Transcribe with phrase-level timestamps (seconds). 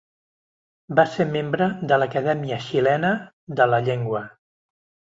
[0.99, 3.15] Va ser membre de l'Acadèmia Xilena
[3.61, 4.27] de la Llengua.